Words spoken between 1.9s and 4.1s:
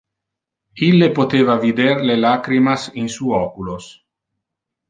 le lacrimas in su oculos.